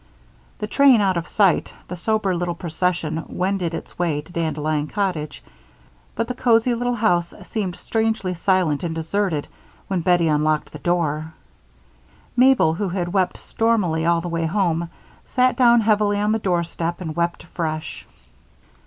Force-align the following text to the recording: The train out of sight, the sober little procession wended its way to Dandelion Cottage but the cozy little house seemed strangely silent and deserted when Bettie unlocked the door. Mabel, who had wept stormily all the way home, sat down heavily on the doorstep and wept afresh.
The 0.57 0.65
train 0.65 0.99
out 0.99 1.15
of 1.15 1.27
sight, 1.27 1.75
the 1.87 1.95
sober 1.95 2.33
little 2.35 2.55
procession 2.55 3.23
wended 3.27 3.75
its 3.75 3.99
way 3.99 4.21
to 4.21 4.33
Dandelion 4.33 4.87
Cottage 4.87 5.43
but 6.15 6.27
the 6.27 6.33
cozy 6.33 6.73
little 6.73 6.95
house 6.95 7.35
seemed 7.43 7.75
strangely 7.75 8.33
silent 8.33 8.83
and 8.83 8.95
deserted 8.95 9.47
when 9.89 10.01
Bettie 10.01 10.27
unlocked 10.27 10.71
the 10.71 10.79
door. 10.79 11.33
Mabel, 12.35 12.73
who 12.73 12.89
had 12.89 13.13
wept 13.13 13.37
stormily 13.37 14.03
all 14.03 14.21
the 14.21 14.27
way 14.27 14.47
home, 14.47 14.89
sat 15.23 15.55
down 15.55 15.81
heavily 15.81 16.19
on 16.19 16.31
the 16.31 16.39
doorstep 16.39 16.99
and 16.99 17.15
wept 17.15 17.43
afresh. 17.43 18.07